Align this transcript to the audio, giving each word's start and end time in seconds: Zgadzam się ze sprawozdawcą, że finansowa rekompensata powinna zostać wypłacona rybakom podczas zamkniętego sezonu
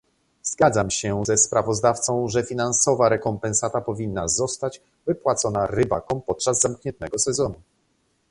Zgadzam 0.43 0.91
się 0.91 1.23
ze 1.25 1.37
sprawozdawcą, 1.37 2.27
że 2.27 2.43
finansowa 2.43 3.09
rekompensata 3.09 3.81
powinna 3.81 4.27
zostać 4.27 4.81
wypłacona 5.05 5.67
rybakom 5.67 6.21
podczas 6.21 6.61
zamkniętego 6.61 7.19
sezonu 7.19 7.55